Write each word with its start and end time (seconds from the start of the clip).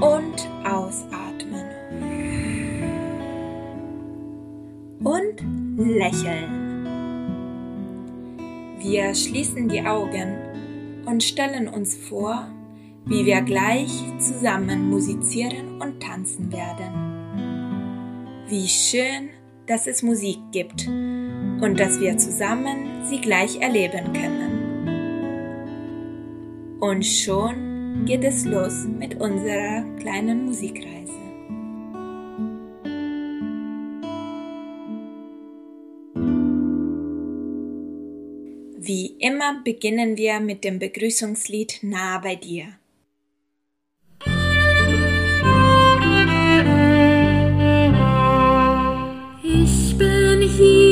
und 0.00 0.48
ausatmen. 0.64 1.66
Und 5.04 5.65
lächeln. 5.76 6.86
Wir 8.78 9.14
schließen 9.14 9.68
die 9.68 9.82
Augen 9.82 11.04
und 11.06 11.22
stellen 11.22 11.68
uns 11.68 11.94
vor, 11.96 12.48
wie 13.04 13.26
wir 13.26 13.42
gleich 13.42 13.90
zusammen 14.18 14.88
musizieren 14.88 15.80
und 15.80 16.02
tanzen 16.02 16.50
werden. 16.50 17.06
Wie 18.48 18.66
schön, 18.66 19.28
dass 19.66 19.86
es 19.86 20.02
Musik 20.02 20.38
gibt 20.52 20.86
und 20.86 21.78
dass 21.78 22.00
wir 22.00 22.16
zusammen 22.16 23.04
sie 23.08 23.20
gleich 23.20 23.60
erleben 23.60 24.12
können. 24.12 24.56
Und 26.80 27.04
schon 27.04 28.04
geht 28.06 28.24
es 28.24 28.44
los 28.44 28.86
mit 28.86 29.20
unserer 29.20 29.82
kleinen 29.98 30.46
Musikreise. 30.46 31.25
Wie 38.86 39.16
immer 39.18 39.62
beginnen 39.64 40.16
wir 40.16 40.38
mit 40.38 40.62
dem 40.62 40.78
Begrüßungslied 40.78 41.80
Nah 41.82 42.18
bei 42.18 42.36
dir. 42.36 42.66
Ich 49.42 49.98
bin 49.98 50.40
hier 50.42 50.85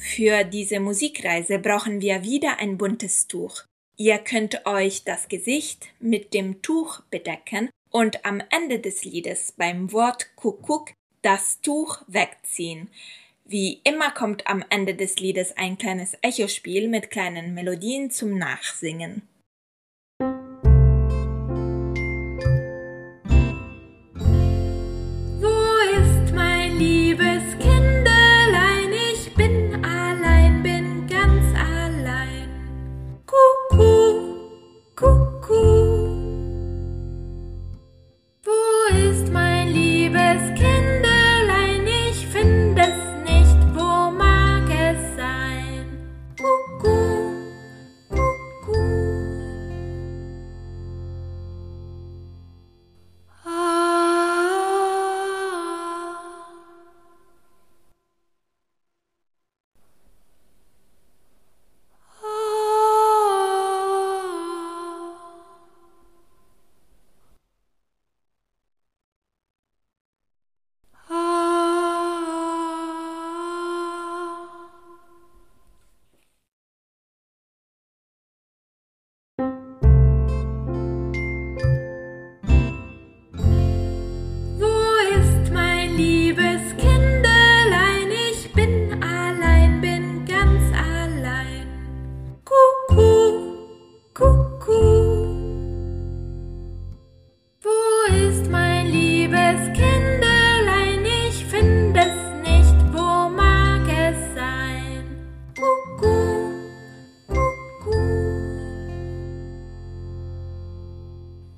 Für 0.00 0.44
diese 0.44 0.80
Musikreise 0.80 1.58
brauchen 1.58 2.00
wir 2.00 2.22
wieder 2.22 2.58
ein 2.58 2.78
buntes 2.78 3.26
Tuch. 3.28 3.64
Ihr 3.98 4.18
könnt 4.18 4.66
euch 4.66 5.04
das 5.04 5.28
Gesicht 5.28 5.88
mit 6.00 6.32
dem 6.32 6.62
Tuch 6.62 7.02
bedecken 7.10 7.68
und 7.90 8.24
am 8.24 8.42
Ende 8.50 8.78
des 8.78 9.04
Liedes 9.04 9.52
beim 9.52 9.92
Wort 9.92 10.34
Kuckuck 10.36 10.92
das 11.20 11.60
Tuch 11.60 12.02
wegziehen. 12.06 12.88
Wie 13.44 13.82
immer 13.84 14.10
kommt 14.10 14.46
am 14.46 14.64
Ende 14.70 14.94
des 14.94 15.16
Liedes 15.16 15.56
ein 15.58 15.76
kleines 15.76 16.16
Echospiel 16.22 16.88
mit 16.88 17.10
kleinen 17.10 17.52
Melodien 17.52 18.10
zum 18.10 18.38
Nachsingen. 18.38 19.22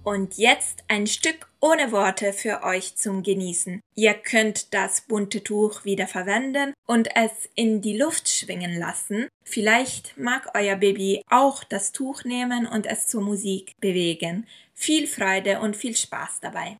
Und 0.05 0.37
jetzt 0.37 0.83
ein 0.89 1.07
Stück 1.07 1.49
ohne 1.61 1.93
Worte 1.93 2.33
für 2.33 2.65
euch 2.65 2.97
zum 2.97 3.23
Genießen. 3.23 3.81
Ihr 3.95 4.15
könnt 4.15 4.75
das 4.75 5.03
bunte 5.03 5.45
Tuch 5.45 5.85
wieder 5.85 6.09
verwenden 6.09 6.75
und 6.87 7.15
es 7.15 7.49
in 7.55 7.83
die 7.83 7.97
Luft 7.97 8.29
schwingen 8.29 8.77
lassen. 8.77 9.29
Vielleicht 9.45 10.19
mag 10.19 10.51
euer 10.55 10.75
Baby 10.75 11.23
auch 11.31 11.63
das 11.63 11.93
Tuch 11.93 12.25
nehmen 12.25 12.67
und 12.67 12.87
es 12.87 13.07
zur 13.07 13.23
Musik 13.23 13.75
bewegen. 13.81 14.49
Viel 14.75 15.07
Freude 15.07 15.61
und 15.61 15.77
viel 15.77 15.97
Spaß 15.97 16.41
dabei. 16.41 16.77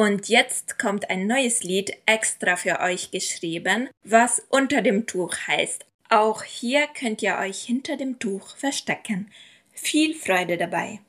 Und 0.00 0.30
jetzt 0.30 0.78
kommt 0.78 1.10
ein 1.10 1.26
neues 1.26 1.62
Lied 1.62 1.92
extra 2.06 2.56
für 2.56 2.80
euch 2.80 3.10
geschrieben, 3.10 3.90
was 4.02 4.42
unter 4.48 4.80
dem 4.80 5.06
Tuch 5.06 5.34
heißt. 5.46 5.84
Auch 6.08 6.42
hier 6.42 6.86
könnt 6.98 7.20
ihr 7.20 7.36
euch 7.36 7.64
hinter 7.64 7.98
dem 7.98 8.18
Tuch 8.18 8.56
verstecken. 8.56 9.30
Viel 9.74 10.14
Freude 10.14 10.56
dabei! 10.56 11.00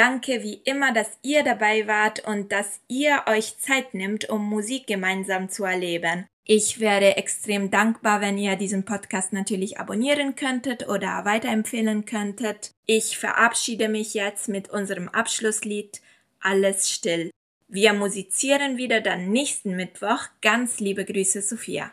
Danke 0.00 0.42
wie 0.42 0.54
immer, 0.64 0.94
dass 0.94 1.18
ihr 1.20 1.44
dabei 1.44 1.86
wart 1.86 2.26
und 2.26 2.52
dass 2.52 2.80
ihr 2.88 3.22
euch 3.26 3.58
Zeit 3.58 3.92
nimmt, 3.92 4.30
um 4.30 4.42
Musik 4.48 4.86
gemeinsam 4.86 5.50
zu 5.50 5.64
erleben. 5.64 6.24
Ich 6.46 6.80
wäre 6.80 7.18
extrem 7.18 7.70
dankbar, 7.70 8.22
wenn 8.22 8.38
ihr 8.38 8.56
diesen 8.56 8.86
Podcast 8.86 9.34
natürlich 9.34 9.78
abonnieren 9.78 10.36
könntet 10.36 10.88
oder 10.88 11.26
weiterempfehlen 11.26 12.06
könntet. 12.06 12.70
Ich 12.86 13.18
verabschiede 13.18 13.90
mich 13.90 14.14
jetzt 14.14 14.48
mit 14.48 14.70
unserem 14.70 15.10
Abschlusslied 15.10 16.00
Alles 16.40 16.88
still. 16.88 17.30
Wir 17.68 17.92
musizieren 17.92 18.78
wieder 18.78 19.02
dann 19.02 19.28
nächsten 19.28 19.76
Mittwoch. 19.76 20.28
Ganz 20.40 20.80
liebe 20.80 21.04
Grüße, 21.04 21.42
Sophia. 21.42 21.92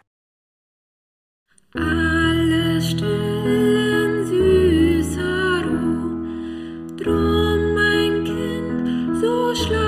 Ah. 1.75 2.06
Schlag. 9.57 9.86